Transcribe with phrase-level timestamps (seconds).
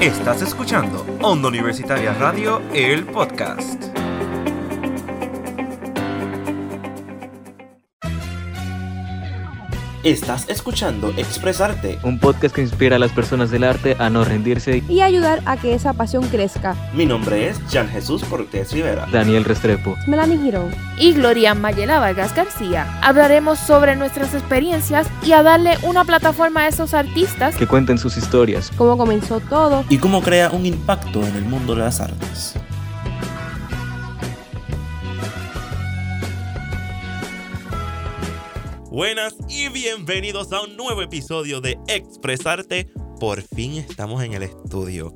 [0.00, 3.89] Estás escuchando Onda Universitaria Radio, el podcast.
[10.02, 11.98] Estás escuchando Expresarte.
[12.02, 14.82] Un podcast que inspira a las personas del arte a no rendirse.
[14.88, 16.74] y ayudar a que esa pasión crezca.
[16.94, 19.06] Mi nombre es Jan Jesús Cortés Rivera.
[19.12, 19.96] Daniel Restrepo.
[20.06, 20.70] Melanie Girón.
[20.98, 22.98] y Gloria Mayela Vargas García.
[23.02, 28.16] Hablaremos sobre nuestras experiencias y a darle una plataforma a esos artistas Que cuenten sus
[28.16, 28.70] historias.
[28.78, 29.84] Cómo comenzó todo.
[29.90, 32.54] ¿Y cómo crea un impacto en el mundo de las artes?
[38.90, 42.88] Buenas y bienvenidos a un nuevo episodio de Expresarte.
[43.20, 45.14] Por fin estamos en el estudio.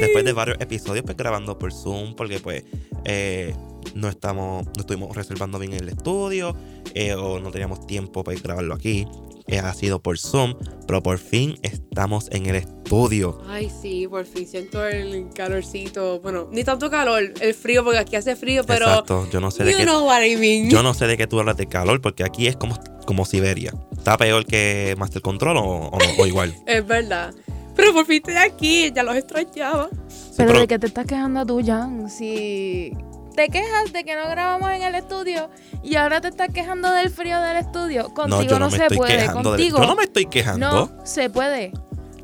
[0.00, 2.62] Después de varios episodios pues grabando por Zoom porque pues
[3.04, 3.56] eh,
[3.96, 6.56] no estamos, no estuvimos reservando bien el estudio
[6.94, 9.04] eh, o no teníamos tiempo para grabarlo aquí.
[9.48, 10.54] Ha sido por Zoom,
[10.86, 13.40] pero por fin estamos en el estudio.
[13.48, 16.20] Ay, sí, por fin siento el calorcito.
[16.20, 18.86] Bueno, ni tanto calor, el frío, porque aquí hace frío, pero.
[18.86, 20.68] Exacto, yo no sé de You qué I mean.
[20.70, 23.72] yo no sé de qué tú hablas de calor porque aquí es como, como Siberia.
[23.96, 26.54] ¿Está peor que Master Control o, o igual?
[26.66, 27.32] Es verdad.
[27.76, 29.90] Pero por fin estoy aquí, ya los extrañaba.
[30.08, 32.92] Sí, Pero de qué te estás quejando tú, Jan, si
[33.36, 35.48] te quejas de que no grabamos en el estudio
[35.82, 38.12] y ahora te estás quejando del frío del estudio.
[38.14, 39.78] Contigo yo no, me se estoy puede, de- contigo.
[39.78, 40.70] yo no me estoy quejando.
[40.96, 41.72] No, se puede.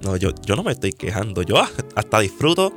[0.03, 1.43] No, yo, yo no me estoy quejando.
[1.43, 1.57] Yo
[1.95, 2.73] hasta disfruto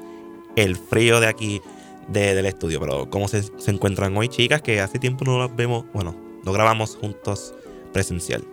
[0.56, 1.62] el frío de aquí
[2.10, 2.80] de- del estudio.
[2.80, 4.62] Pero ¿cómo se, se encuentran hoy, chicas?
[4.62, 5.86] Que hace tiempo no las vemos.
[5.94, 7.54] Bueno, no grabamos juntos
[7.94, 8.44] presencial.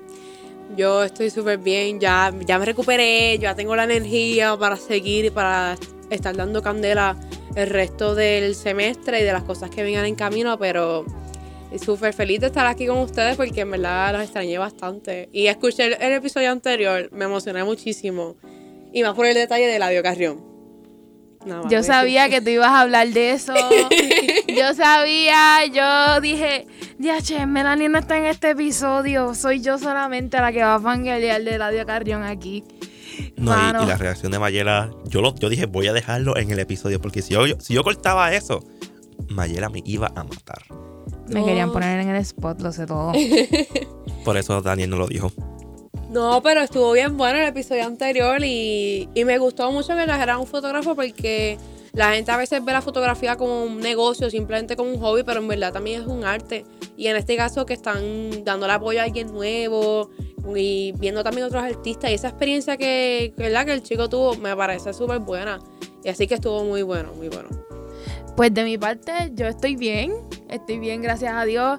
[0.77, 5.31] Yo estoy súper bien, ya, ya me recuperé, ya tengo la energía para seguir y
[5.31, 5.77] para
[6.09, 7.15] estar dando candela
[7.55, 11.05] el resto del semestre y de las cosas que vengan en camino, pero
[11.83, 15.29] súper feliz de estar aquí con ustedes porque en verdad los extrañé bastante.
[15.33, 18.37] Y escuché el, el episodio anterior, me emocioné muchísimo.
[18.93, 20.53] Y más por el detalle de Ladio Carrión.
[21.69, 23.55] Yo sabía que tú ibas a hablar de eso.
[24.49, 26.67] yo sabía, yo dije,
[27.23, 29.35] che, Melanie no está en este episodio.
[29.35, 32.65] Soy yo solamente la que va a fangalear de Radio Carrión aquí.
[33.45, 36.59] No, y- la reacción de Mayela, yo, lo, yo dije, voy a dejarlo en el
[36.59, 37.01] episodio.
[37.01, 38.65] Porque si yo, si yo cortaba eso,
[39.29, 40.63] Mayela me iba a matar.
[41.29, 41.47] Me No.
[41.47, 43.13] querían poner en el spot, lo sé todo.
[44.25, 45.33] Por eso Daniel no lo dijo.
[46.11, 50.41] No, pero estuvo bien bueno el episodio anterior y, y me gustó mucho que trajeran
[50.41, 51.57] un fotógrafo porque
[51.95, 55.41] la gente a veces ve la fotografía como un negocio, simplemente como un hobby, pero
[55.41, 56.67] en verdad también es un arte.
[56.99, 60.11] Y en este caso que están dándole apoyo a alguien nuevo
[60.57, 63.65] y viendo también otros artistas y esa experiencia que, que, ¿verdad?
[63.67, 65.59] que el chico tuvo me parece súper buena.
[66.05, 67.49] Y así que estuvo muy bueno, muy bueno.
[68.37, 70.13] Pues de mi parte, yo estoy bien.
[70.49, 71.79] Estoy bien, gracias a Dios.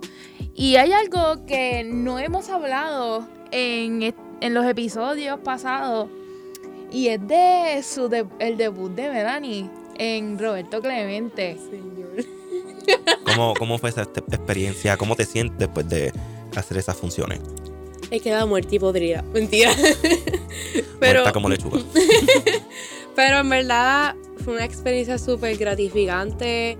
[0.55, 6.07] Y hay algo que no hemos hablado en, en los episodios pasados.
[6.91, 11.57] Y es de su de- el debut de Melanie en Roberto Clemente.
[11.69, 12.23] Señor.
[13.25, 14.95] ¿Cómo, cómo fue esa este- experiencia?
[14.95, 16.13] ¿Cómo te sientes después de
[16.55, 17.39] hacer esas funciones?
[18.13, 19.23] He quedado muerta y podrida.
[19.33, 19.71] Mentira.
[20.99, 21.79] pero, Muerta como lechuga.
[23.15, 26.77] Pero en verdad fue una experiencia súper gratificante.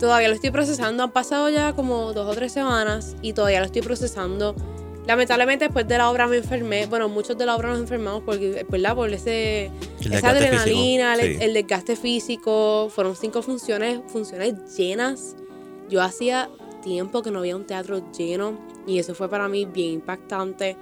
[0.00, 1.04] Todavía lo estoy procesando.
[1.04, 4.56] Han pasado ya como dos o tres semanas y todavía lo estoy procesando.
[5.06, 6.86] Lamentablemente después de la obra me enfermé.
[6.86, 8.96] Bueno, muchos de la obra nos enfermamos porque, ¿verdad?
[8.96, 9.70] Por ese,
[10.00, 11.38] El esa adrenalina, el, sí.
[11.40, 12.88] el desgaste físico.
[12.92, 15.36] Fueron cinco funciones, funciones llenas.
[15.88, 16.50] Yo hacía
[16.82, 20.76] tiempo que no había un teatro lleno y eso fue para mí bien impactante.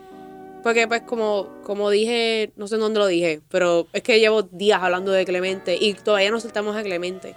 [0.62, 4.42] Porque pues como, como dije, no sé en dónde lo dije, pero es que llevo
[4.42, 7.34] días hablando de Clemente y todavía no soltamos a Clemente.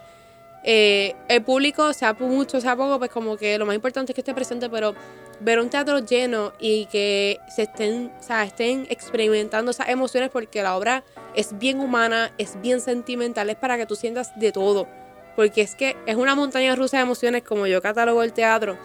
[0.65, 4.21] Eh, el público, sea mucho, sea poco, pues como que lo más importante es que
[4.21, 4.93] esté presente, pero
[5.41, 10.63] ver un teatro lleno y que se estén, o sea, estén experimentando esas emociones porque
[10.63, 11.03] la obra
[11.35, 14.87] es bien humana, es bien sentimental, es para que tú sientas de todo.
[15.35, 18.77] Porque es que es una montaña rusa de emociones como yo catalogo el teatro.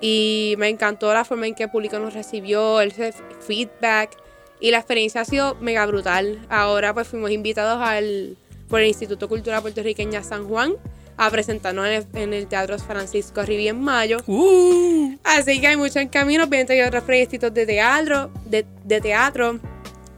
[0.00, 3.14] Y me encantó la forma en que el público nos recibió, el fe-
[3.46, 4.10] feedback.
[4.60, 6.38] Y la experiencia ha sido mega brutal.
[6.48, 8.36] Ahora pues fuimos invitados al,
[8.68, 10.74] por el Instituto Cultural Puertorriqueña San Juan
[11.16, 14.18] a presentarnos en el, en el Teatro Francisco Rivi en mayo.
[15.22, 16.44] Así que hay mucho en camino.
[16.44, 19.60] Obviamente hay otros proyectitos de teatro, de, de teatro,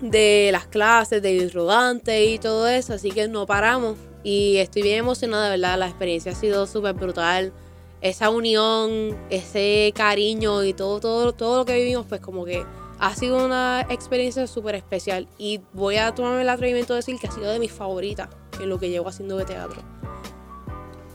[0.00, 2.94] de las clases, del rodante y todo eso.
[2.94, 3.96] Así que no paramos.
[4.22, 5.78] Y estoy bien emocionada, de verdad.
[5.78, 7.52] La experiencia ha sido súper brutal.
[8.00, 12.64] Esa unión, ese cariño y todo, todo, todo lo que vivimos, pues como que
[12.98, 15.28] ha sido una experiencia súper especial.
[15.38, 18.28] Y voy a tomarme el atrevimiento de decir que ha sido de mis favoritas
[18.60, 19.82] en lo que llevo haciendo de teatro.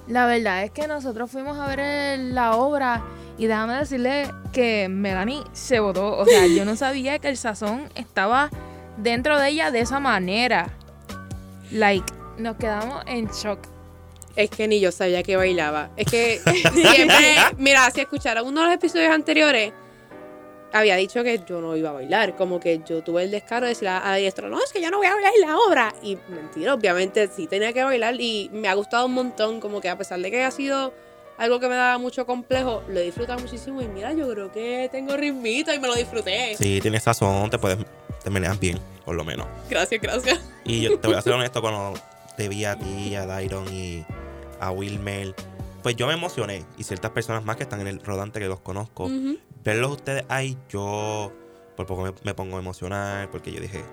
[0.07, 3.03] La verdad es que nosotros fuimos a ver la obra
[3.37, 6.17] y déjame decirle que Melanie se votó.
[6.17, 8.49] O sea, yo no sabía que el sazón estaba
[8.97, 10.69] dentro de ella de esa manera.
[11.71, 13.70] Like, nos quedamos en shock.
[14.35, 15.89] Es que ni yo sabía que bailaba.
[15.97, 16.39] Es que
[16.73, 19.73] siempre, mira, si escucharon uno de los episodios anteriores,
[20.73, 22.35] había dicho que yo no iba a bailar.
[22.35, 24.97] Como que yo tuve el descaro de decir a diestro, no, es que yo no
[24.97, 25.93] voy a bailar la obra.
[26.01, 29.59] Y mentira, obviamente sí tenía que bailar y me ha gustado un montón.
[29.59, 30.93] Como que a pesar de que ha sido
[31.37, 33.81] algo que me daba mucho complejo, lo he disfrutado muchísimo.
[33.81, 36.55] Y mira, yo creo que tengo ritmito y me lo disfruté.
[36.55, 37.79] Sí, tienes sazón, te puedes,
[38.23, 39.47] te meneas bien, por lo menos.
[39.69, 40.39] Gracias, gracias.
[40.63, 41.99] Y yo te voy a ser honesto, cuando
[42.41, 44.03] te vi a ti, a Dairon y
[44.59, 45.35] a Wilmer,
[45.83, 46.65] pues yo me emocioné.
[46.75, 49.07] Y ciertas personas más que están en el rodante que los conozco.
[49.63, 51.31] Verlos ustedes ahí, yo
[51.77, 53.83] por poco me, me pongo emocional porque yo dije,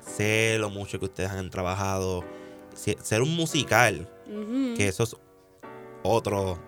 [0.00, 2.24] sé lo mucho que ustedes han trabajado.
[2.74, 4.08] Si- Ser un musical,
[4.74, 5.14] que eso es
[6.02, 6.58] otro,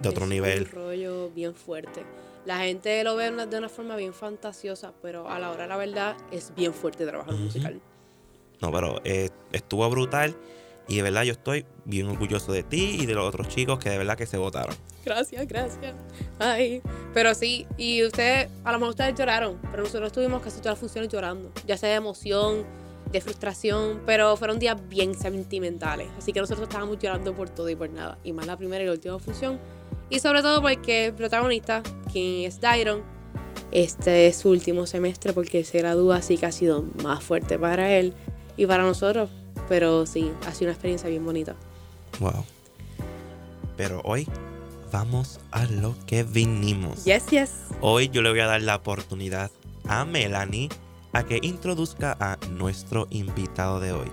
[0.00, 0.62] de otro Es nivel.
[0.62, 2.06] Un rollo bien fuerte.
[2.46, 5.76] La gente lo ve de una forma bien fantasiosa, pero a la hora de la
[5.76, 7.44] verdad es bien fuerte trabajar un Ujú.
[7.48, 7.78] musical.
[8.62, 10.34] No, pero eh, estuvo brutal.
[10.88, 13.90] Y de verdad yo estoy bien orgulloso de ti y de los otros chicos que
[13.90, 14.74] de verdad que se votaron.
[15.04, 15.94] Gracias, gracias.
[16.38, 16.82] Ay,
[17.14, 20.78] pero sí, y ustedes, a lo mejor ustedes lloraron, pero nosotros estuvimos casi todas las
[20.80, 22.64] funciones llorando, ya sea de emoción,
[23.12, 27.76] de frustración, pero fueron días bien sentimentales, así que nosotros estábamos llorando por todo y
[27.76, 29.58] por nada, y más la primera y la última función,
[30.10, 31.82] y sobre todo porque el protagonista,
[32.12, 33.02] quien es Dairon,
[33.70, 37.96] este es su último semestre porque se gradúa, así que ha sido más fuerte para
[37.96, 38.14] él
[38.56, 39.30] y para nosotros,
[39.68, 41.54] pero sí, ha sido una experiencia bien bonita.
[42.20, 42.44] Wow.
[43.76, 44.26] Pero hoy
[44.92, 47.04] vamos a lo que vinimos.
[47.04, 47.50] Yes, yes.
[47.80, 49.50] Hoy yo le voy a dar la oportunidad
[49.88, 50.68] a Melanie
[51.12, 54.10] a que introduzca a nuestro invitado de hoy.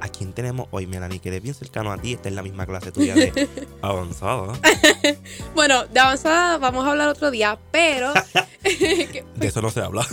[0.00, 1.18] ¿A quién tenemos hoy, Melanie?
[1.18, 3.48] Que eres bien cercano a ti, está en la misma clase tuya de
[3.82, 4.52] avanzada.
[5.54, 8.12] Bueno, de avanzada vamos a hablar otro día, pero.
[8.62, 10.06] De eso no se habla.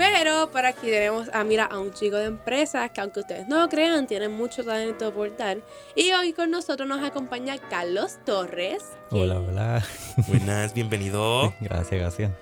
[0.00, 3.60] Pero para aquí tenemos a, mira, a un chico de empresas que, aunque ustedes no
[3.60, 5.58] lo crean, tiene mucho talento por dar.
[5.94, 8.82] Y hoy con nosotros nos acompaña Carlos Torres.
[9.10, 9.84] que- Hola, hola.
[10.26, 11.52] Buenas, bienvenido.
[11.60, 12.32] Gracias, gracias.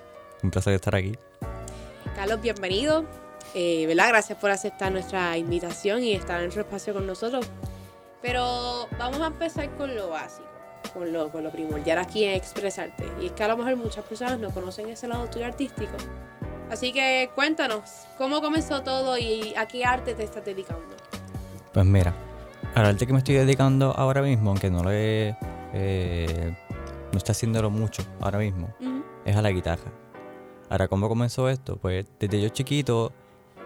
[0.41, 1.17] Un placer estar aquí.
[2.15, 3.03] Carlos, bienvenido.
[3.53, 4.07] Eh, ¿Verdad?
[4.07, 7.45] Gracias por aceptar nuestra invitación y estar en nuestro espacio con nosotros.
[8.21, 10.47] Pero vamos a empezar con lo básico,
[10.93, 13.05] con lo, con lo primordial aquí en expresarte.
[13.21, 15.97] Y es que a lo mejor muchas personas no conocen ese lado tuyo artístico.
[16.69, 17.81] Así que cuéntanos,
[18.17, 20.83] ¿cómo comenzó todo y a qué arte te estás dedicando?
[21.73, 22.13] Pues mira,
[22.75, 25.35] al arte que me estoy dedicando ahora mismo, aunque no lo he,
[25.73, 26.55] eh,
[27.11, 28.73] no estoy haciéndolo mucho ahora mismo,
[29.25, 29.91] es a la guitarra.
[30.69, 31.77] Ahora, ¿cómo comenzó esto?
[31.77, 33.11] Pues desde yo chiquito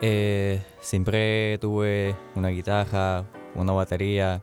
[0.01, 3.25] eh, siempre tuve una guitarra,
[3.55, 4.41] una batería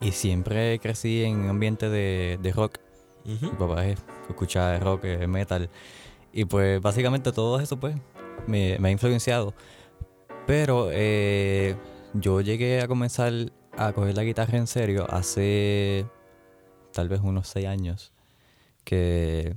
[0.00, 2.78] y siempre crecí en un ambiente de, de rock.
[3.24, 3.46] Ujú.
[3.46, 3.98] Mi papá es-
[4.28, 5.70] escucha rock, metal.
[6.36, 7.96] Y pues básicamente todo eso pues
[8.46, 9.54] me, me ha influenciado.
[10.46, 11.76] Pero eh,
[12.12, 13.32] yo llegué a comenzar
[13.74, 16.04] a coger la guitarra en serio hace
[16.92, 18.12] tal vez unos seis años.
[18.84, 19.56] Que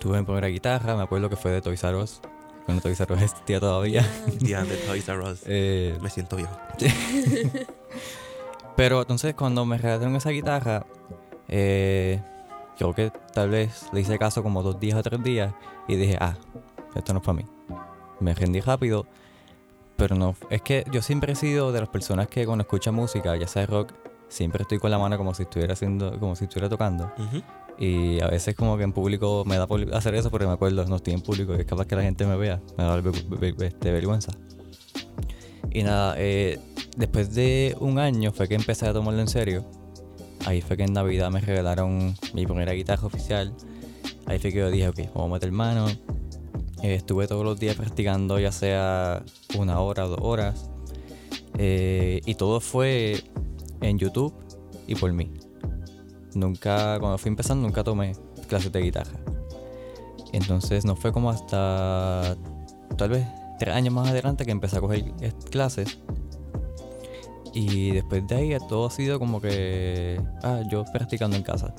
[0.00, 2.20] tuve mi primera guitarra, me acuerdo que fue de Toys R Us.
[2.66, 4.04] Cuando Toys R Us existía todavía.
[4.40, 5.42] Día de Toys R Us.
[5.46, 6.58] Eh, Me siento viejo.
[8.76, 10.84] Pero entonces cuando me regalaron esa guitarra,
[11.46, 12.20] eh,
[12.76, 15.54] creo que tal vez le hice caso como dos días o tres días
[15.88, 16.36] y dije, ah,
[16.94, 17.44] esto no es para mí.
[18.20, 19.06] Me rendí rápido,
[19.96, 23.36] pero no, es que yo siempre he sido de las personas que cuando escucha música,
[23.36, 23.92] ya sea rock,
[24.28, 27.12] siempre estoy con la mano como si estuviera haciendo, como si estuviera tocando.
[27.18, 27.42] Ujú.
[27.78, 30.84] Y a veces como que en público me da por hacer eso porque me acuerdo,
[30.86, 33.02] no estoy en público y es capaz que la gente me vea, me da
[33.66, 34.32] este, vergüenza.
[35.70, 36.58] Y nada, eh,
[36.96, 39.64] después de un año fue que empecé a tomarlo en serio.
[40.46, 43.54] Ahí fue que en Navidad me regalaron mi primera guitarra oficial.
[44.26, 45.86] Ahí fue que yo dije, ok, vamos a meter mano.
[46.82, 49.22] Eh, estuve todos los días practicando, ya sea
[49.56, 50.68] una hora dos horas.
[51.58, 53.22] Eh, y todo fue
[53.80, 54.34] en YouTube
[54.86, 55.30] y por mí.
[56.34, 58.12] Nunca, cuando fui empezando, nunca tomé
[58.48, 59.20] clases de guitarra.
[60.32, 62.36] Entonces no fue como hasta
[62.96, 63.26] tal vez
[63.58, 65.12] tres años más adelante que empecé a coger
[65.50, 65.98] clases.
[67.52, 71.74] Y después de ahí todo ha sido como que, ah, yo practicando en casa.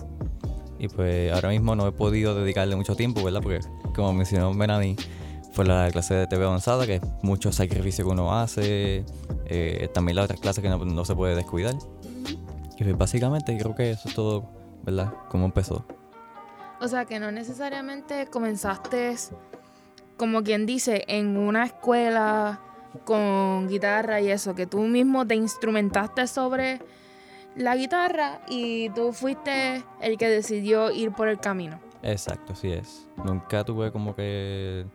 [0.78, 3.42] Y pues ahora mismo no he podido dedicarle mucho tiempo, ¿verdad?
[3.42, 3.60] Porque
[3.96, 4.96] como mencionó Melanie,
[5.54, 9.06] fue la clase de TV avanzada, que es mucho sacrificio que uno hace.
[9.46, 11.76] eh, también la otra clase que no, no se puede descuidar.
[12.78, 14.50] Y pues básicamente creo que eso es todo,
[14.84, 15.14] ¿verdad?
[15.30, 15.86] Cómo empezó.
[16.82, 19.16] O sea, que no necesariamente comenzaste,
[20.18, 22.60] como quien dice, en una escuela
[23.06, 26.80] con guitarra y eso, que tú mismo te instrumentaste sobre
[27.56, 31.80] la guitarra y tú fuiste el que decidió ir por el camino.
[32.02, 33.08] Exacto, así es.
[33.24, 34.86] Nunca tuve como que...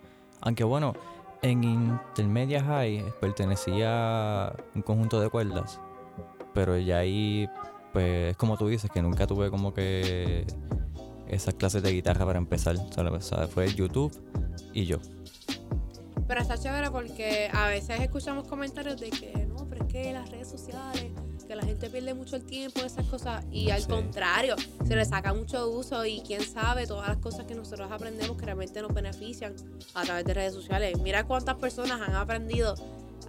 [0.41, 0.95] Aunque bueno,
[1.41, 5.81] En Intermedia High pertenecía a un conjunto de cuerdas,
[6.53, 7.49] pero ya ahí,
[7.93, 10.47] pues es como tú dices, que nunca tuve como que
[11.29, 12.77] esas clases de guitarra para empezar.
[12.77, 14.13] O fue YouTube
[14.73, 14.99] y yo.
[16.29, 20.31] Pero está chévere porque a veces escuchamos comentarios de que no, pero es que las
[20.31, 21.07] redes sociales,
[21.47, 23.89] que la gente pierde mucho el tiempo, esas cosas, y al Sí.
[23.89, 24.55] contrario,
[24.87, 28.45] se le saca mucho uso y quién sabe todas las cosas que nosotros aprendemos que
[28.45, 29.55] realmente nos benefician
[29.95, 30.99] a través de redes sociales.
[31.01, 32.75] Mira cuántas personas han aprendido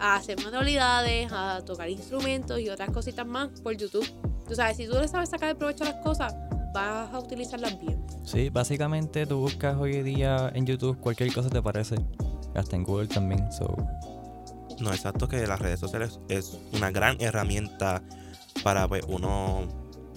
[0.01, 4.06] a hacer manualidades, a tocar instrumentos y otras cositas más por YouTube.
[4.48, 6.36] Tú sabes, si tú le sabes sacar el provecho a las cosas,
[6.74, 8.06] vas a utilizarlas bien.
[8.25, 11.96] Sí, básicamente tú buscas hoy día en YouTube cualquier cosa te parece.
[12.60, 13.51] Hasta en Google también.
[13.51, 13.75] So,
[14.80, 18.04] No, exacto que las redes sociales es una gran herramienta
[18.63, 19.68] para pues, uno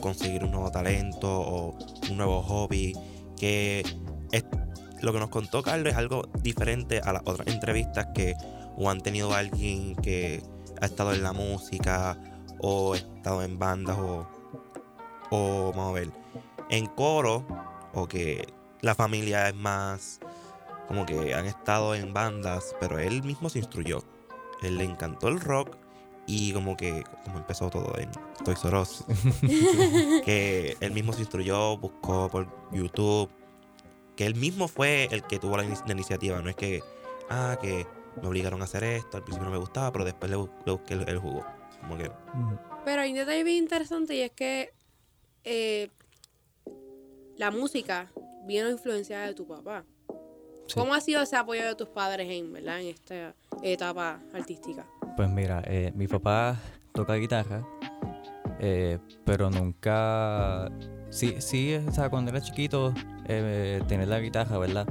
[0.00, 1.78] conseguir un nuevo talento o
[2.10, 2.94] un nuevo hobby.
[3.36, 3.84] Que
[4.32, 4.44] es,
[5.00, 8.34] lo que nos contó Carlos es algo diferente a las otras entrevistas que
[8.76, 10.42] o han tenido alguien que
[10.80, 12.18] ha estado en la música
[12.60, 14.26] o ha estado en bandas o,
[15.30, 16.10] o vamos a ver,
[16.70, 17.46] en coro
[17.94, 20.20] o que la familia es más
[20.92, 24.04] como que han estado en bandas, pero él mismo se instruyó.
[24.60, 25.74] Él le encantó el rock
[26.26, 28.10] y como que como empezó todo en
[28.44, 29.04] Toys R Us,
[30.24, 33.30] que él mismo se instruyó, buscó por YouTube,
[34.16, 36.82] que él mismo fue el que tuvo la, ini- la iniciativa, no es que,
[37.30, 37.86] ah, que
[38.20, 41.08] me obligaron a hacer esto, al principio no me gustaba, pero después le busqué el,
[41.08, 41.42] el jugo.
[41.80, 42.12] Como que,
[42.84, 44.74] Pero hay un detalle bien interesante y es que
[45.44, 45.88] eh,
[47.38, 48.12] la música
[48.46, 49.84] vino influenciada de tu papá.
[50.72, 50.80] Sí.
[50.80, 52.80] ¿Cómo ha sido ese apoyo de tus padres en, ¿verdad?
[52.80, 54.86] en esta etapa artística?
[55.16, 56.56] Pues mira, eh, mi papá
[56.94, 57.62] toca guitarra,
[58.60, 60.70] eh, pero nunca...
[61.10, 62.94] Sí, sí, o sea, cuando era chiquito,
[63.28, 64.86] eh, tenía la guitarra, ¿verdad?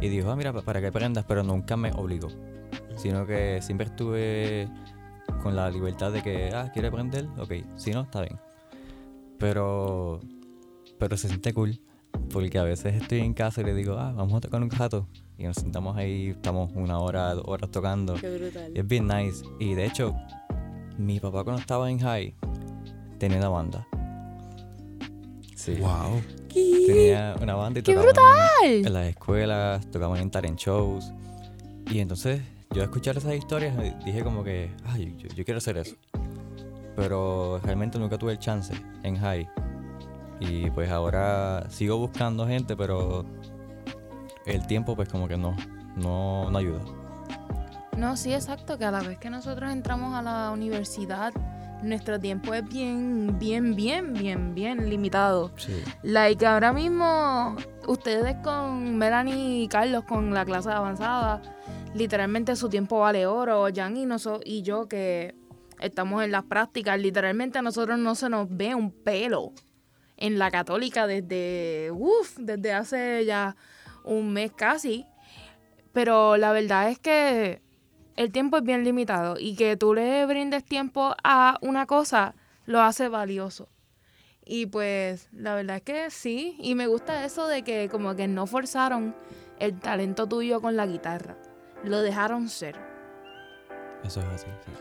[0.00, 2.28] Y dijo, ah, mira, pa- para que aprendas, pero nunca me obligó.
[2.96, 4.68] Sino que siempre estuve
[5.42, 7.26] con la libertad de que, ah, ¿quiere aprender?
[7.38, 8.38] Ok, si no, está bien.
[9.38, 10.20] Pero,
[10.98, 11.80] pero se siente cool,
[12.32, 15.08] porque a veces estoy en casa y le digo, ah, vamos a tocar un rato.
[15.36, 18.14] Y nos sentamos ahí, estamos una hora, dos horas tocando.
[18.14, 18.72] Qué brutal.
[18.74, 19.44] Y es bien nice.
[19.58, 20.14] Y de hecho,
[20.96, 22.34] mi papá cuando estaba en high
[23.18, 23.86] tenía una banda.
[25.56, 25.74] Sí.
[25.80, 26.22] wow.
[26.52, 28.24] Tenía una banda y ¡Qué brutal!
[28.62, 31.12] en las escuelas, tocaban en talent shows.
[31.90, 35.58] Y entonces yo al escuchar esas historias eh, dije como que, ay, yo, yo quiero
[35.58, 35.96] hacer eso.
[36.94, 38.72] Pero realmente nunca tuve el chance
[39.02, 39.48] en high.
[40.38, 43.24] Y pues ahora sigo buscando gente, pero
[44.46, 45.56] el tiempo pues como que no,
[45.96, 46.80] no, no ayuda.
[47.96, 51.32] No, sí, exacto, que a la vez que nosotros entramos a la universidad,
[51.82, 55.52] nuestro tiempo es bien, bien, bien, bien, bien limitado.
[55.56, 55.82] Sí.
[56.02, 57.54] Like, ahora mismo,
[57.86, 61.40] ustedes con Melanie y Carlos con la clase avanzada,
[61.94, 63.66] literalmente su tiempo vale oro.
[63.72, 65.36] Jan y, noso- y yo que
[65.78, 69.52] estamos en las prácticas, literalmente a nosotros no se nos ve un pelo
[70.16, 73.54] en la católica desde, uff, desde hace ya
[74.04, 75.06] un mes casi.
[75.92, 77.62] Pero la verdad es que
[78.16, 82.34] el tiempo es bien limitado y que tú le brindes tiempo a una cosa
[82.66, 83.68] lo hace valioso.
[84.44, 88.28] Y pues la verdad es que sí, y me gusta eso de que como que
[88.28, 89.16] no forzaron
[89.58, 91.38] el talento tuyo con la guitarra,
[91.82, 92.76] lo dejaron ser.
[94.04, 94.46] Eso es así.
[94.46, 94.72] sí.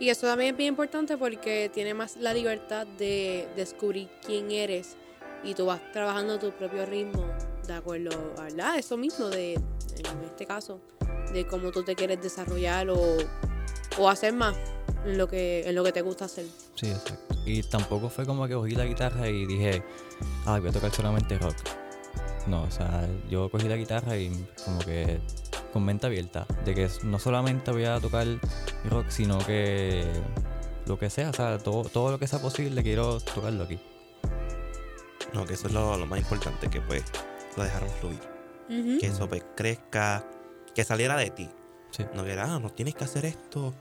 [0.00, 4.96] Y eso también es bien importante porque tiene más la libertad de descubrir quién eres
[5.42, 7.24] y tú vas trabajando a tu propio ritmo
[7.68, 8.78] de acuerdo a ¿verdad?
[8.78, 10.80] eso mismo de en este caso
[11.32, 13.16] de cómo tú te quieres desarrollar o,
[13.98, 14.56] o hacer más
[15.04, 16.46] en lo que en lo que te gusta hacer.
[16.74, 17.36] Sí, exacto.
[17.44, 19.82] Y tampoco fue como que cogí la guitarra y dije,
[20.46, 21.56] ah, voy a tocar solamente rock.
[22.46, 25.20] No, o sea, yo cogí la guitarra y como que
[25.72, 28.26] con mente abierta, de que no solamente voy a tocar
[28.88, 30.06] rock, sino que
[30.86, 33.78] lo que sea, o sea, todo, todo lo que sea posible quiero tocarlo aquí.
[35.34, 37.04] No, que eso es lo, lo más importante, que pues
[37.56, 38.20] lo dejaron fluir.
[38.68, 40.24] Que eso pues crezca,
[40.74, 41.48] que saliera de ti.
[41.90, 42.04] Sí.
[42.14, 43.74] No que, ah, no tienes que hacer esto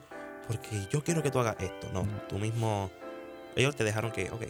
[0.47, 1.89] porque yo quiero que tú hagas esto.
[1.93, 2.89] No, tú mismo,
[3.55, 4.43] ellos te dejaron que, ok,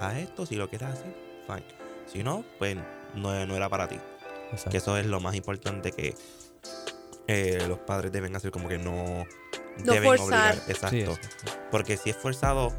[0.00, 1.14] haz esto, si lo quieres hacer,
[1.46, 1.64] fine.
[2.06, 2.76] Si no, pues
[3.14, 3.98] no, no era para ti.
[4.50, 4.70] Exacto.
[4.70, 6.14] Que eso es lo más importante que
[7.28, 9.24] eh, los padres deben hacer, como que no,
[9.84, 10.56] No deben forzar.
[10.58, 10.90] obligar.
[10.90, 11.14] Sí, exacto.
[11.70, 12.72] Porque si es forzado,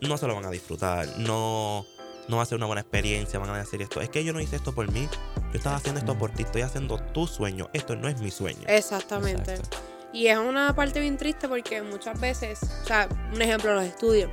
[0.00, 1.06] no se lo van a disfrutar.
[1.18, 1.86] No,
[2.28, 3.38] no va a ser una buena experiencia.
[3.38, 4.00] Van a decir esto.
[4.00, 5.08] Es que yo no hice esto por mí.
[5.52, 6.42] Yo estaba haciendo esto por ti.
[6.42, 7.68] Estoy haciendo tu sueño.
[7.72, 8.62] Esto no es mi sueño.
[8.66, 9.54] Exactamente.
[9.54, 9.78] Exacto.
[10.12, 14.30] Y es una parte bien triste porque muchas veces, o sea, un ejemplo, los estudios.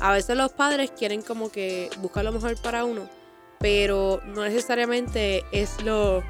[0.00, 3.08] A veces los padres quieren como que buscar lo mejor para uno,
[3.58, 6.20] pero no necesariamente es lo,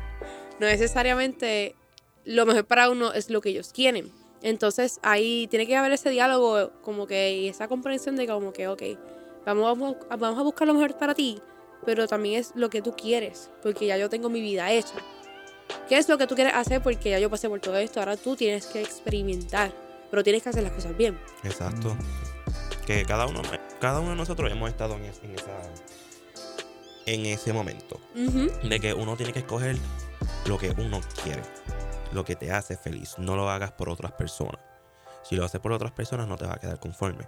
[0.58, 1.76] no necesariamente
[2.24, 4.12] lo mejor para uno es lo que ellos quieren.
[4.42, 8.68] Entonces ahí tiene que haber ese diálogo, como que y esa comprensión de como que,
[8.68, 8.82] ok,
[9.44, 11.40] vamos a, vamos a buscar lo mejor para ti,
[11.84, 14.94] pero también es lo que tú quieres, porque ya yo tengo mi vida hecha.
[15.88, 16.82] ¿Qué es lo que tú quieres hacer?
[16.82, 19.72] Porque ya yo pasé por todo esto, ahora tú tienes que experimentar,
[20.10, 21.18] pero tienes que hacer las cosas bien.
[21.44, 21.96] Exacto.
[22.86, 23.42] Que cada uno,
[23.80, 25.52] cada uno de nosotros hemos estado en, esa
[27.06, 28.00] ese momento.
[28.14, 29.76] De que uno tiene que escoger
[30.46, 31.42] lo que uno quiere.
[32.12, 33.16] Lo que te hace feliz.
[33.18, 34.69] No lo hagas por otras personas.
[35.22, 37.26] Si lo haces por otras personas, no te va a quedar conforme.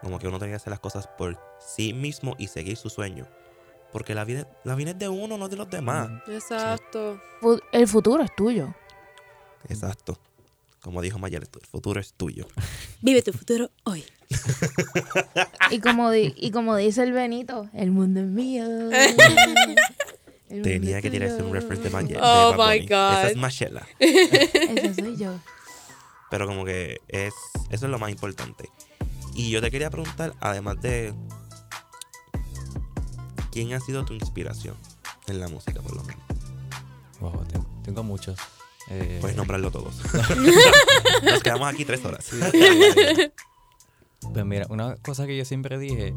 [0.00, 3.26] Como que uno tiene que hacer las cosas por sí mismo y seguir su sueño.
[3.92, 6.08] Porque la vida, la vida es de uno, no de los demás.
[6.26, 7.20] Exacto.
[7.72, 8.74] El futuro es tuyo.
[9.68, 10.18] Exacto.
[10.80, 12.46] Como dijo Mayer, el futuro es tuyo.
[13.02, 14.04] Vive tu futuro hoy.
[15.70, 18.64] Y como, di- y como dice el Benito, el mundo es mío.
[20.48, 22.18] Mundo Tenía es que tirarse un reference de Mayer.
[22.20, 22.80] Oh my.
[22.80, 22.88] God.
[23.12, 23.86] Esa es Machela.
[23.98, 25.34] Esa soy yo.
[26.32, 27.34] Pero como que es
[27.68, 28.70] eso es lo más importante.
[29.34, 31.12] Y yo te quería preguntar, además de
[33.50, 34.74] quién ha sido tu inspiración
[35.26, 36.22] en la música, por lo menos.
[37.20, 38.38] Wow, tengo, tengo muchos.
[38.88, 39.94] Eh, Puedes nombrarlo todos.
[41.22, 42.30] Nos quedamos aquí tres horas.
[44.32, 46.14] Pues mira, una cosa que yo siempre dije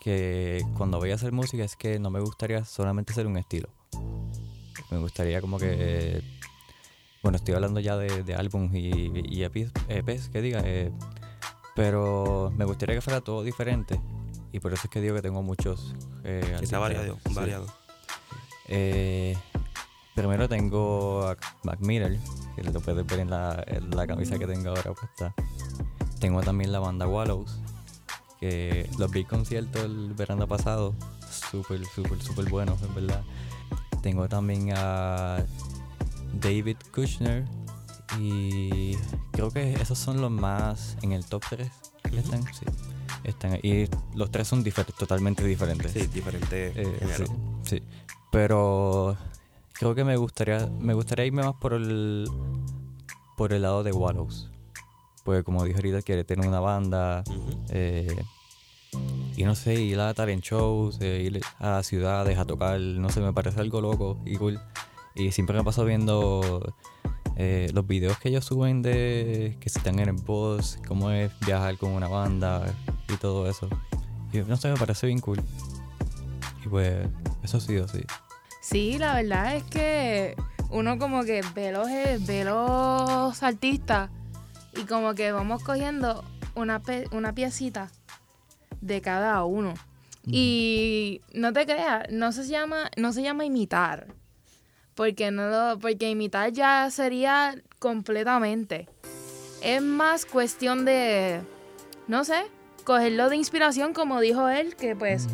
[0.00, 3.68] que cuando voy a hacer música es que no me gustaría solamente hacer un estilo.
[4.90, 6.22] Me gustaría como que...
[7.26, 10.92] Bueno, estoy hablando ya de, de álbumes y, y EPs, EPs, que diga, eh,
[11.74, 14.00] pero me gustaría que fuera todo diferente
[14.52, 15.96] y por eso es que digo que tengo muchos...
[16.22, 16.78] Eh, artistas.
[16.78, 17.18] variado.
[17.26, 17.34] Sí.
[17.34, 17.66] variado.
[18.68, 19.36] Eh,
[20.14, 22.16] primero tengo a Mac Miller,
[22.54, 25.34] que lo puedes ver en la, en la camisa que tengo ahora puesta.
[26.20, 27.58] Tengo también la banda Wallows,
[28.38, 30.94] que los vi concierto el verano pasado.
[31.28, 33.24] Súper, súper, súper buenos, en verdad.
[34.00, 35.44] Tengo también a
[36.40, 37.44] David Kushner
[38.18, 38.94] y
[39.32, 41.70] creo que esos son los más en el top 3
[42.10, 42.42] que están.
[42.44, 42.64] Sí,
[43.24, 43.58] están.
[43.62, 45.92] Y los tres son difer- totalmente diferentes.
[45.92, 47.24] Sí, diferente Eh, sí,
[47.64, 47.82] sí.
[48.30, 49.16] Pero
[49.72, 52.30] creo que me gustaría me gustaría irme más por el
[53.36, 54.48] por el lado de Wallows.
[55.24, 57.24] Porque como dije ahorita, quiere tener una banda.
[57.70, 58.16] Eh,
[59.36, 63.20] y no sé, ir a talent shows, eh, ir a ciudades a tocar, no sé,
[63.20, 64.58] me parece algo loco y cool.
[65.16, 66.74] Y siempre me paso viendo
[67.36, 71.30] eh, los videos que ellos suben de que si están en el bus, cómo es
[71.40, 72.62] viajar con una banda
[73.08, 73.68] y todo eso.
[74.32, 75.40] Y no sé, me parece bien cool.
[76.64, 77.06] Y pues,
[77.42, 78.00] eso ha sido así.
[78.60, 80.36] Sí, la verdad es que
[80.70, 84.10] uno como que ve los, eh, ve los artistas
[84.76, 86.24] y como que vamos cogiendo
[86.54, 87.90] una, una piecita
[88.80, 89.74] de cada uno.
[90.28, 94.08] Y no te creas, no se llama, no se llama imitar.
[94.96, 98.88] Porque no lo, porque imitar ya sería completamente.
[99.62, 101.40] Es más cuestión de,
[102.08, 102.46] no sé,
[102.84, 105.28] cogerlo de inspiración, como dijo él, que pues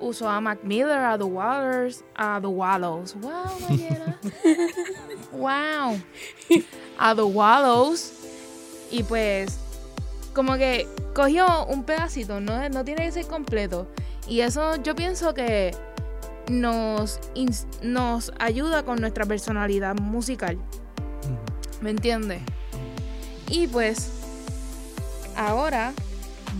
[0.00, 3.14] usó a Mac Miller, a The Waters, a The Wallows.
[3.20, 3.32] Wow,
[5.32, 6.00] wow.
[6.98, 8.12] A The Wallows.
[8.90, 9.58] Y pues,
[10.34, 13.86] como que cogió un pedacito, no, no tiene que ser completo.
[14.26, 15.74] Y eso yo pienso que
[16.50, 17.20] nos,
[17.82, 20.58] nos ayuda con nuestra personalidad musical.
[21.80, 22.42] ¿Me entiendes?
[23.48, 24.10] Y pues,
[25.36, 25.92] ahora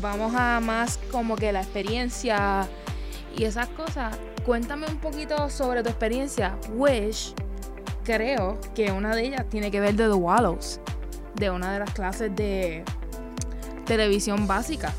[0.00, 2.68] vamos a más como que la experiencia
[3.36, 4.16] y esas cosas.
[4.46, 6.56] Cuéntame un poquito sobre tu experiencia.
[6.74, 7.34] Wish,
[8.04, 10.80] creo que una de ellas tiene que ver de The Wallows,
[11.34, 12.84] de una de las clases de
[13.84, 14.94] televisión básica.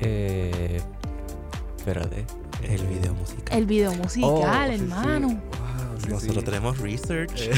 [0.00, 0.80] Eh,
[1.76, 2.45] espérate.
[2.68, 3.58] El video musical.
[3.58, 4.82] El video musical, Oh, sí, sí.
[4.82, 5.28] hermano.
[5.28, 6.44] Wow, sí, Nosotros sí.
[6.44, 7.50] tenemos research.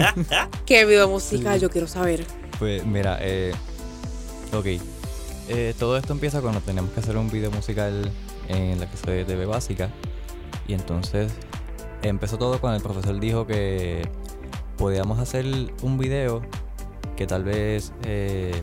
[0.66, 1.60] ¿Qué video musical?
[1.60, 2.24] Yo quiero saber.
[2.58, 3.52] Pues mira, eh,
[4.52, 4.66] ok.
[5.48, 8.10] Eh, todo esto empieza cuando tenemos que hacer un video musical
[8.48, 9.90] en la clase de TV básica.
[10.66, 11.32] Y entonces
[12.02, 14.08] empezó todo cuando el profesor dijo que
[14.76, 15.46] podíamos hacer
[15.82, 16.42] un video
[17.16, 18.62] que tal vez eh,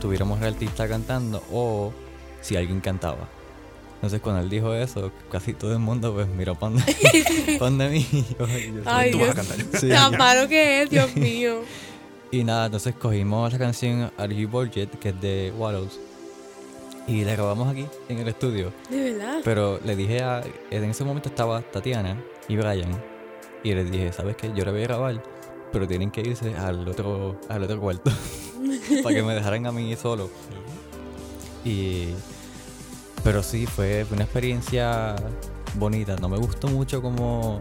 [0.00, 1.92] tuviéramos al artista cantando o
[2.40, 3.28] si alguien cantaba.
[4.00, 6.72] Entonces cuando él dijo eso, casi todo el mundo pues miró para
[7.58, 8.06] donde mí.
[8.38, 9.34] Ay, Dios Ay, Dios.
[9.34, 9.56] cantar.
[9.78, 9.88] Sí.
[9.90, 11.60] Tan malo que es, Dios mío.
[12.30, 15.98] Y nada, entonces cogimos la canción Are You Budget, que es de Wallows,
[17.06, 18.72] y la grabamos aquí en el estudio.
[18.88, 19.40] De verdad.
[19.44, 20.42] Pero le dije a.
[20.70, 22.16] En ese momento estaba Tatiana
[22.48, 22.90] y Brian,
[23.62, 24.50] y les dije, ¿sabes qué?
[24.54, 25.22] Yo la voy a grabar,
[25.72, 28.10] pero tienen que irse al otro, al otro cuarto
[29.02, 30.30] para que me dejaran a mí solo.
[31.66, 32.14] Y.
[33.22, 35.16] Pero sí, fue, una experiencia
[35.74, 36.16] bonita.
[36.16, 37.60] No me gustó mucho como.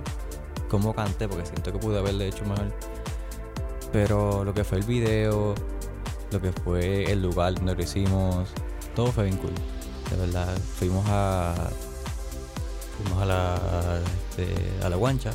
[0.69, 2.71] cómo canté, porque siento que pude haberle hecho mejor.
[3.91, 5.55] Pero lo que fue el video,
[6.31, 8.49] lo que fue el lugar donde lo hicimos,
[8.95, 9.53] todo fue bien cool.
[10.11, 11.69] De verdad, fuimos a.
[12.97, 14.01] Fuimos a la.
[14.29, 15.31] este, a la guancha.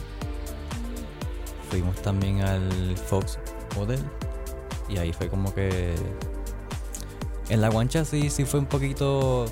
[1.70, 3.38] Fuimos también al Fox
[3.78, 4.00] Hotel.
[4.88, 5.94] Y ahí fue como que.
[7.50, 9.46] En la guancha sí, sí fue un poquito.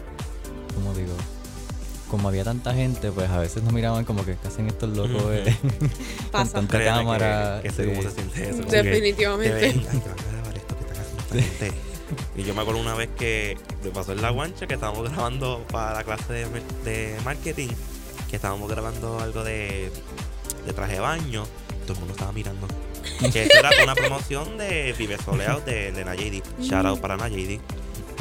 [0.75, 1.13] ¿Cómo digo?
[2.11, 5.23] Como había tanta gente, pues a veces nos miraban como que ¿qué hacen estos locos
[5.33, 5.57] eh?
[6.33, 7.61] con tanta Créeme que- cámara.
[7.63, 7.91] Que, sé sí.
[7.91, 8.59] cómo se siente eso.
[8.59, 9.59] como que Definitivamente.
[9.61, 11.73] te ven, Ay, que van a grabar esto que están haciendo esta gente.
[12.37, 15.65] Y yo me acuerdo una vez que me pasó en la guancha que estábamos grabando
[15.71, 16.47] para la clase
[16.85, 17.69] de, marketing,
[18.29, 19.91] que estábamos grabando algo de,
[20.67, 21.45] de traje de baño.
[21.87, 22.67] Todo el mundo estaba mirando.
[23.33, 26.43] Que eso era una promoción de Vive Soleado de, de Nayedi.
[26.61, 27.59] Shout out para Nayedi.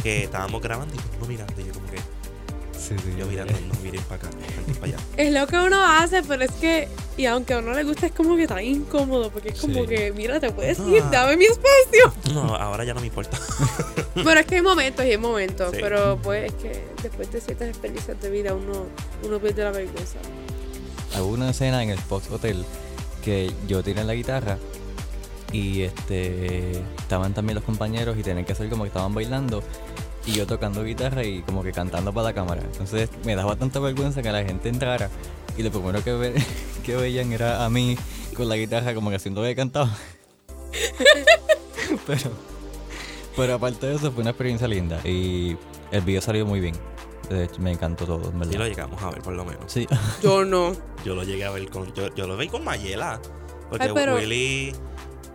[0.01, 1.61] Que estábamos grabando y todo el mundo mirando.
[1.61, 1.97] Y yo como que,
[2.81, 3.13] Sí, sí.
[3.17, 4.97] yo mirando, no miren para acá, miren para allá.
[5.17, 8.11] Es lo que uno hace, pero es que, y aunque a uno le gusta, es
[8.11, 9.87] como que tan incómodo, porque es como Sí.
[9.87, 10.87] que, mira, te puedes Ah.
[10.87, 12.13] ir, dame mi espacio.
[12.33, 13.37] No, ahora ya no me importa.
[14.15, 15.77] Pero es que hay momentos y hay momentos, Sí.
[15.81, 18.85] pero pues es que después de ciertas experiencias de vida uno,
[19.23, 20.17] uno pierde la vergüenza.
[21.17, 22.65] Hubo una escena en el Fox Hotel
[23.23, 24.57] que yo tiré la guitarra
[25.53, 29.61] y este estaban también los compañeros y tenían que hacer como que estaban bailando
[30.25, 32.61] y yo tocando guitarra y como que cantando para la cámara.
[32.63, 35.09] Entonces me daba tanta vergüenza que la gente entrara
[35.57, 36.45] y lo primero que, ve-
[36.83, 37.97] que veían era a mí
[38.35, 39.89] con la guitarra como que haciendo que cantaba.
[42.07, 42.31] pero,
[43.35, 45.57] pero aparte de eso fue una experiencia linda y
[45.91, 46.75] el video salió muy bien.
[47.29, 48.65] De hecho, me encantó todo, en Sí lo verdad.
[48.65, 49.63] llegamos a ver por lo menos.
[49.67, 49.87] Sí,
[50.21, 50.73] Yo no.
[51.05, 51.93] Yo lo llegué a ver con.
[51.93, 53.21] Yo, yo lo vi con Mayela.
[53.69, 54.73] Porque Ay, pero- Willy.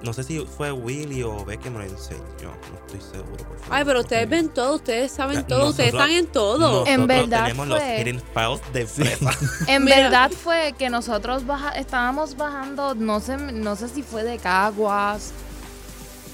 [0.02, 2.22] No sé si fue Willy o ve que nos enseñó.
[2.70, 3.36] No estoy seguro.
[3.38, 3.66] por favor.
[3.70, 6.86] Ay, pero ustedes ven todo, ustedes saben Ya, todo, ustedes están en todo.
[6.86, 9.30] En verdad tenemos los fue- hidden files de empresa.
[9.68, 9.96] En Mira.
[10.02, 15.32] verdad fue que nosotros baja, estábamos bajando, no sé, no sé si fue de Caguas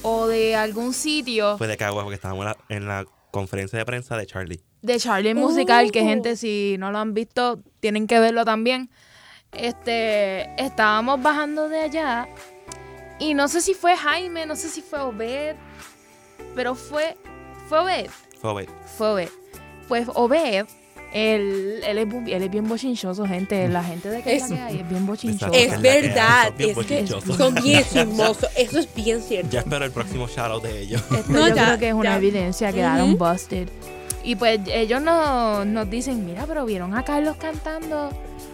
[0.02, 3.84] o de algún sitio fue de Caguas porque estábamos en la, en la conferencia de
[3.86, 4.60] prensa de Charlie.
[4.82, 6.04] de Charlie Musical, que Oh.
[6.04, 8.90] gente si no lo han visto tienen que verlo también.
[9.52, 12.26] Este, estábamos bajando de allá
[13.22, 15.56] y no sé si fue Jaime, no sé si fue Obed,
[16.54, 17.16] pero fue
[17.68, 18.68] fue Obed, Fue ver.
[18.96, 19.28] fue Obed.
[19.88, 20.66] Pues Obed
[21.14, 23.68] él, él, es, él es bien bochinchoso, gente.
[23.68, 25.52] La gente de que, Es- es, es bien bochinchoso.
[25.52, 25.74] Exacto.
[25.76, 27.06] Es que hay, verdad, es que
[27.36, 29.50] son bien chismosos, eso es bien cierto.
[29.50, 31.02] Ya espero el próximo shoutout de ellos.
[31.14, 32.16] Esto No, yo ya, creo que es una ya.
[32.16, 33.18] evidencia, quedaron Ujú.
[33.30, 33.68] busted.
[34.24, 38.10] Y pues ellos nos, nos dicen, mira, pero vieron a Carlos cantando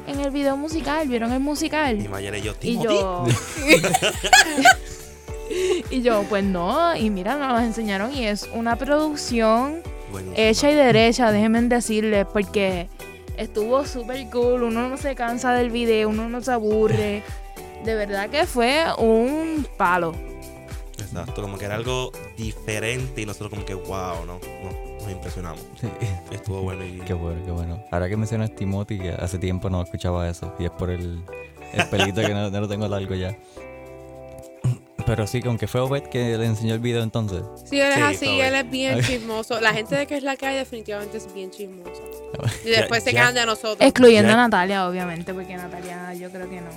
[0.09, 1.99] en el video musical, vieron el Y musical.
[1.99, 3.25] Y yo, Y yo...
[5.91, 9.83] y yo, pues no, y mira, nos los enseñaron y es una producción
[10.35, 12.89] hecha y derecha, déjenme decirles, porque
[13.37, 17.23] estuvo súper cool, uno no se cansa del video, uno no se aburre.
[17.85, 20.13] De verdad que fue un palo.
[20.99, 25.61] Exacto, como que era algo diferente y nosotros como que wow, no, no nos impresionamos.
[25.81, 25.89] sí.
[26.31, 27.83] Estuvo bueno y Qué bueno, qué bueno.
[27.91, 30.55] Ahora que mencionas Timothy, que hace tiempo no escuchaba eso.
[30.59, 31.23] Y es por el,
[31.73, 33.37] el pelito que no, no lo tengo largo ya.
[35.07, 37.43] Pero sí, que aunque fue Obed que le enseñó el video entonces.
[37.65, 39.59] Sí, él es Sí, así, él es bien chismoso.
[39.61, 42.03] La gente de que es la que hay definitivamente es bien chismosa.
[42.65, 43.79] Y Ya- después se ya- quejan de nosotros.
[43.81, 46.69] Excluyendo Ya- a Natalia, obviamente, porque Natalia yo creo que no.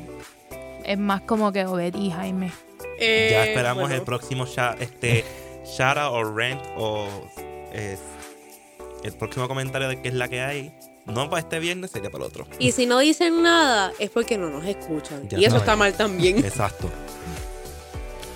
[0.86, 2.52] Es más como que Obed y Jaime.
[3.00, 3.96] Eh, ya esperamos bueno.
[3.96, 5.26] el próximo sha- este
[5.66, 7.08] Shara o Rent o
[7.74, 7.98] eh,
[9.04, 10.74] el próximo comentario de qué es la que hay.
[11.06, 12.46] No para este viernes, sería para el otro.
[12.60, 15.28] Y si no dicen nada, es porque no nos escuchan.
[15.30, 15.62] Ya y eso saben.
[15.62, 16.38] está mal también.
[16.46, 16.90] Exacto.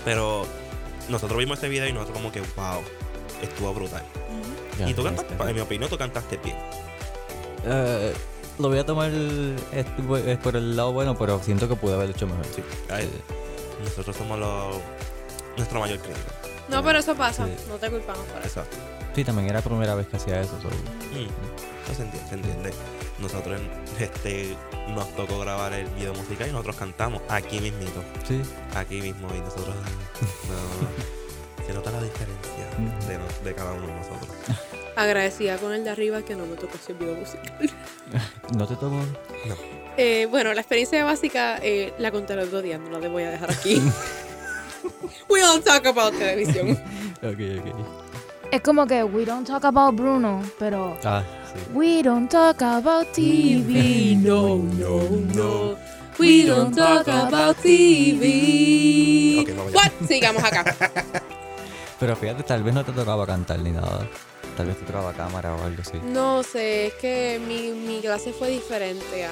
[0.04, 0.45] Pero
[1.10, 2.82] nosotros vimos ese video y nosotros como que wow,
[3.41, 4.04] estuvo brutal.
[4.86, 6.58] Y tú cantaste, en mi opinión, tú cantaste bien.
[7.65, 8.13] Eh,
[8.60, 12.10] lo voy a tomar este, bu- por el lado bueno, pero siento que pude haber
[12.10, 12.45] hecho mejor.
[12.56, 12.62] Sí.
[12.89, 13.10] Ay,
[13.84, 14.75] Nosotros somos los,
[15.58, 16.25] nuestro mayor crítico.
[16.69, 17.45] No, pero eso pasa.
[17.45, 17.51] Sí.
[17.67, 18.62] No te culpamos por eso.
[18.62, 18.78] Exacto.
[19.15, 20.60] Sí, también era la primera vez que hacía eso.
[20.62, 21.28] so- Mm,
[21.88, 22.73] no se entiende, se entiende.
[23.19, 23.62] Nosotros
[23.99, 24.58] este,
[24.89, 28.04] nos tocó grabar el video musical y nosotros cantamos aquí mismito.
[28.28, 28.41] Sí,
[28.75, 29.73] Aquí mismo y nosotros
[30.49, 33.08] no, se nota la diferencia Ujú.
[33.08, 34.30] de, nos- de cada uno de nosotros.
[34.97, 37.69] Agradecida con el de arriba que no me tocó ese video musical.
[38.58, 39.01] no te tomo.
[39.97, 43.30] Eh, bueno, la experiencia básica eh, la conté el otro día, no la voy a
[43.32, 43.82] dejar aquí.
[45.29, 46.77] We don't talk about televisión.
[47.23, 47.75] Ok, ok.
[48.51, 51.59] Es como que we don't talk about Bruno, pero Ah, sí.
[51.73, 54.15] we don't talk about TV.
[54.17, 55.01] No, no,
[55.33, 55.75] no.
[56.19, 59.39] We don't talk about TV.
[59.41, 59.79] Ok, vamos ya.
[59.79, 60.07] What?
[60.07, 60.63] Sigamos acá.
[61.99, 64.07] Pero fíjate, tal vez no te tocaba cantar ni nada.
[64.57, 65.97] Tal vez te tocaba cámara o algo así.
[66.03, 69.31] No sé, es que mi, mi clase fue diferente a,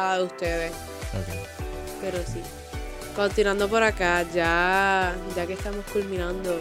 [0.00, 0.72] a la de ustedes.
[0.72, 1.34] Ok.
[2.02, 2.40] Pero sí.
[3.16, 6.58] Continuando por acá, ya, ya que estamos culminando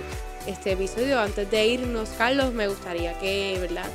[0.48, 3.90] este episodio, antes de irnos, Carlos, me gustaría que, ¿verdad?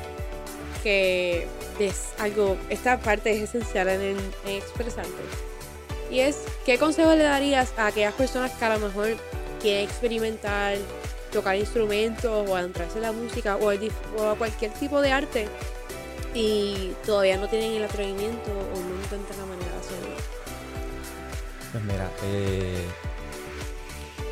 [0.83, 1.47] Que
[1.79, 5.09] des algo, esta parte es esencial en, el- en expresarte.
[6.11, 9.07] Y es, ¿qué consejo le darías a aquellas personas que a lo mejor
[9.59, 10.75] quieren experimentar,
[11.31, 15.47] tocar instrumentos o adentrarse en la música o, el o cualquier tipo de arte
[16.35, 19.70] y todavía no tienen el atrevimiento o no encuentran la manera?
[21.71, 22.85] Pues mira, eh,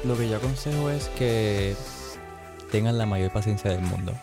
[0.06, 1.76] lo que yo aconsejo es que
[2.72, 4.14] tengan la mayor paciencia del mundo.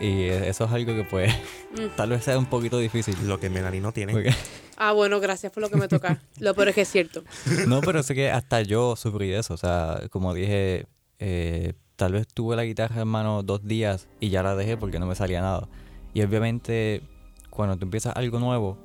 [0.00, 1.32] Y eso es algo que pues
[1.72, 1.96] Mm.
[1.96, 3.16] tal vez sea un poquito difícil.
[3.26, 4.12] Lo que Melanie no tiene.
[4.12, 4.34] porque-
[4.76, 6.20] Ah, bueno, gracias por lo que me toca.
[6.38, 7.24] Lo peor es que es cierto.
[7.66, 9.54] no, pero sé que hasta yo sufrí de eso.
[9.54, 10.84] O sea, como dije,
[11.18, 14.98] eh, tal vez tuve la guitarra en mano dos días y ya la dejé porque
[14.98, 15.66] no me salía nada.
[16.12, 17.00] Y obviamente
[17.48, 18.76] cuando tú empiezas algo nuevo,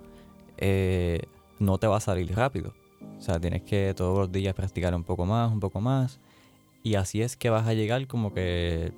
[0.57, 1.19] eh,
[1.61, 2.73] no te va a salir rápido.
[3.17, 6.19] O sea, tienes que todos los días practicar un poco más, un poco más.
[6.83, 8.91] Y así es que vas a llegar como que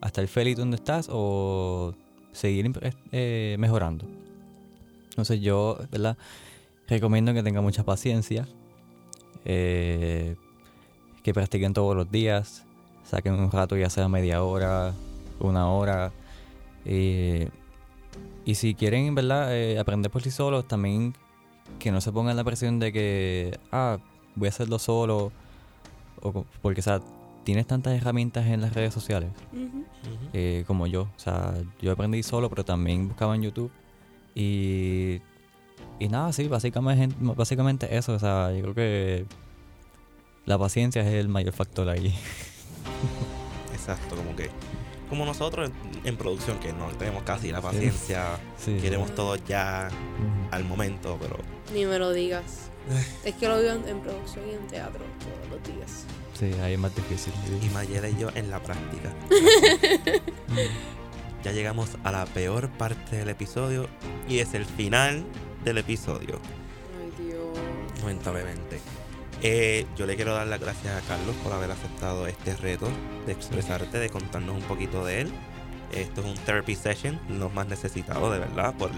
[0.00, 1.94] hasta el feliz donde estás o
[2.32, 2.70] seguir
[3.10, 4.06] eh, mejorando.
[5.10, 6.18] Entonces yo, ¿verdad?
[6.86, 8.46] Recomiendo que tengan mucha paciencia,
[9.46, 10.36] eh,
[11.22, 12.66] que practiquen todos los días,
[13.04, 14.92] saquen un rato ya sea media hora,
[15.40, 16.12] una hora.
[16.84, 17.48] eh,
[18.44, 19.56] y si quieren, ¿verdad?
[19.56, 21.14] Eh, aprender por sí solos, también
[21.78, 23.98] que no se pongan la presión de que, ah,
[24.34, 25.32] voy a hacerlo solo.
[26.22, 27.00] O, porque, o sea,
[27.44, 29.30] tienes tantas herramientas en las redes sociales
[30.32, 31.02] eh, como yo.
[31.02, 33.70] O sea, yo aprendí solo, pero también buscaba en YouTube.
[34.34, 35.20] Y,
[35.98, 38.14] y nada, sí, básicamente, básicamente eso.
[38.14, 39.26] O sea, yo creo que
[40.46, 42.14] la paciencia es el mayor factor ahí.
[43.72, 44.50] Exacto, como que.
[45.14, 48.78] Como nosotros en, en producción, que no tenemos casi la paciencia, Sí.
[48.82, 49.88] queremos todo ya
[50.50, 51.38] al momento, pero
[51.72, 52.68] Ni me lo digas.
[53.24, 56.04] Es que lo vivo en, en producción y en teatro todos los días.
[56.36, 57.32] Sí, ahí es más difícil.
[57.62, 59.12] y Mayela y yo en la práctica.
[61.44, 63.86] ya llegamos a la peor parte del episodio
[64.28, 65.24] y es el final
[65.64, 66.40] del episodio,
[67.00, 67.46] Ay, Dios.
[68.00, 68.80] lamentablemente.
[69.46, 72.88] Eh, yo le quiero dar las gracias a Carlos por haber aceptado este reto
[73.26, 75.32] de expresarte, de contarnos un poquito de él.
[75.92, 78.90] Esto es un therapy session, lo más necesitado de verdad, por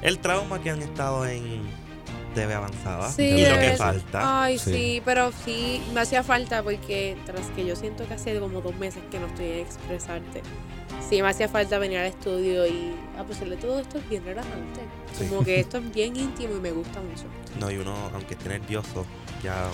[0.00, 1.60] el, trauma que han estado en
[2.34, 4.42] TV avanzada Sí, y de lo que falta.
[4.42, 4.72] Ay, sí.
[4.72, 5.02] Sí.
[5.04, 9.02] pero sí, me hacía falta porque tras que yo siento que hace como dos meses
[9.10, 10.40] que no estoy en expresarte,
[11.08, 14.24] sí me hacía falta venir al estudio y a pesar de todo esto es bien
[14.24, 14.80] relajante.
[15.18, 15.26] Sí.
[15.28, 17.24] Como que esto es bien íntimo y me gusta mucho.
[17.60, 19.04] No, y uno, aunque esté nervioso,
[19.42, 19.68] ya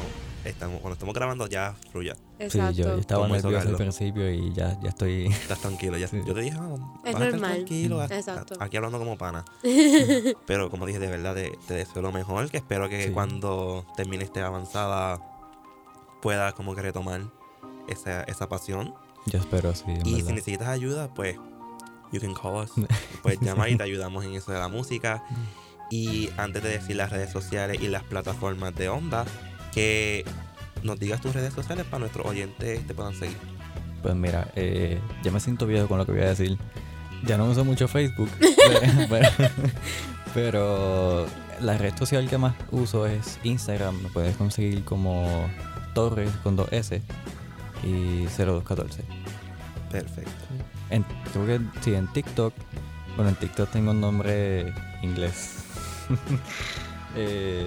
[0.44, 2.14] estamos, cuando estamos grabando ya fluya.
[2.48, 5.26] Sí, yo, yo estaba nervioso al principio y ya, ya estoy.
[5.42, 5.96] Estás tranquilo.
[5.98, 6.20] Ya, Sí.
[6.26, 7.52] Yo te dije, ah, Es vas a estar normal.
[7.54, 8.00] tranquilo.
[8.00, 8.54] a- Exacto.
[8.58, 9.44] a- Aquí hablando como pana.
[10.46, 12.50] Pero como dije, de verdad te, te deseo lo mejor.
[12.50, 13.10] Que espero que Sí.
[13.12, 15.20] cuando termine este avanzada
[16.22, 17.22] puedas como que retomar
[17.88, 18.94] esa, esa pasión.
[19.26, 19.84] Yo espero, sí.
[19.86, 21.36] en Y si necesitas ayuda, pues
[22.12, 22.70] you can call us.
[23.22, 25.22] Puedes llamar y te ayudamos en eso de la música.
[25.90, 29.24] Y antes de decir las redes sociales y las plataformas de onda,
[29.72, 30.24] que
[30.82, 33.36] nos digas tus redes sociales para nuestros oyentes te puedan seguir.
[34.02, 36.56] Pues mira, eh, ya me siento viejo con lo que voy a decir.
[37.26, 38.30] Ya no uso mucho Facebook,
[39.10, 39.28] pero,
[40.32, 41.26] pero
[41.60, 44.00] la red social que más uso es Instagram.
[44.02, 45.48] Me puedes conseguir como
[45.92, 47.02] Torres con 2S
[47.82, 49.02] y 0214.
[49.90, 50.30] Perfecto.
[50.90, 52.54] En, creo que sí, en TikTok.
[53.16, 55.64] Bueno, en TikTok tengo un nombre inglés.
[57.16, 57.66] Eh,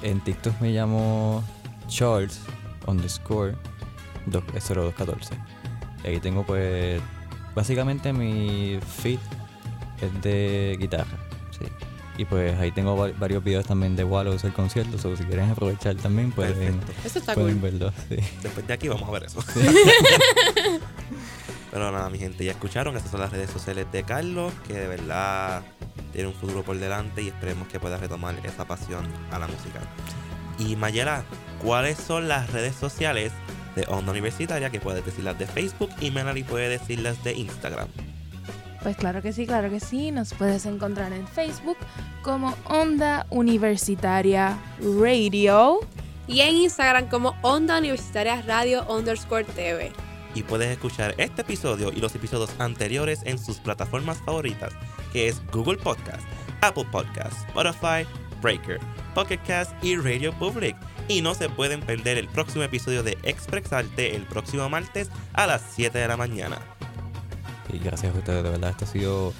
[0.00, 1.44] en TikTok me llamo
[1.86, 2.40] Charles
[2.86, 3.54] underscore
[4.24, 5.34] do- 0214.
[6.02, 7.00] Y ahí tengo pues
[7.54, 9.18] básicamente mi feed
[10.00, 11.18] es de guitarra.
[12.18, 14.98] Y pues ahí tengo va- varios videos también de Wallows el concierto.
[14.98, 16.92] So, si quieren aprovechar también pueden, Perfecto.
[17.08, 17.70] Eso está pueden cool.
[17.70, 17.92] verlo.
[18.08, 18.16] Sí.
[18.42, 19.40] Después de aquí vamos a ver eso.
[21.70, 22.96] Pero nada, mi gente, ya escucharon.
[22.96, 25.62] Esas son las redes sociales de Carlos, que de verdad
[26.12, 29.80] tiene un futuro por delante y esperemos que pueda retomar esa pasión a la música.
[30.58, 31.24] Y Mayela,
[31.62, 33.32] ¿cuáles son las redes sociales
[33.74, 34.68] de Onda Universitaria?
[34.68, 37.88] Que puedes decir las de Facebook y Melanie puede decir las de Instagram.
[38.82, 40.10] Pues claro que sí, claro que sí.
[40.10, 41.76] Nos puedes encontrar en Facebook
[42.22, 44.58] como Onda Universitaria
[44.98, 45.80] Radio.
[46.26, 49.92] Y en Instagram como Onda Universitaria Radio underscore TV.
[50.34, 54.72] Y puedes escuchar este episodio y los episodios anteriores en sus plataformas favoritas,
[55.12, 56.22] que es Google Podcast,
[56.62, 58.06] Apple Podcast, Spotify,
[58.40, 58.80] Breaker,
[59.14, 60.76] Pocket Cast y Radio Public.
[61.08, 65.62] Y no se pueden perder el próximo episodio de Expresarte el próximo martes a las
[65.74, 66.71] 7 de la mañana.
[67.72, 69.32] Y gracias a ustedes, de verdad, esto ha sido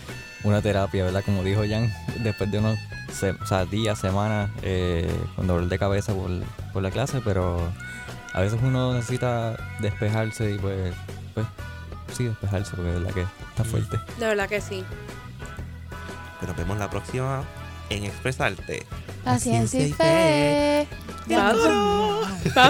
[0.45, 1.23] una terapia, ¿verdad?
[1.25, 2.79] Como dijo Jan, después de unos
[3.13, 6.31] se- o sea, días, semanas, eh, con dolor de cabeza por,
[6.73, 7.61] por la clase, pero
[8.33, 10.95] a veces uno necesita despejarse y pues,
[11.35, 11.47] pues
[12.17, 13.99] sí, despejarse, porque de verdad que está fuerte.
[14.19, 14.83] De verdad que sí.
[16.39, 17.45] Pues nos vemos la próxima
[17.91, 18.87] en Expresarte.
[19.25, 20.89] La ciencia y fe.
[21.27, 21.37] Bye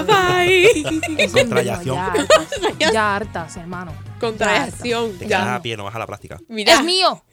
[0.05, 0.75] bye.
[1.17, 1.29] bye.
[1.31, 1.95] Contracción.
[1.95, 2.47] Ya hartas,
[2.93, 3.91] ya hartas, hermano.
[4.27, 5.17] Contracción.
[5.17, 5.39] Te Ya.
[5.39, 6.39] quedas a pie, no vas a la plástica.
[6.47, 6.73] Mira.
[6.73, 7.23] Es mío.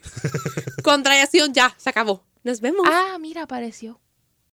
[0.82, 1.74] Contracción ya.
[1.76, 2.24] Se acabó.
[2.42, 2.86] Nos vemos.
[2.90, 4.00] Ah, mira, apareció.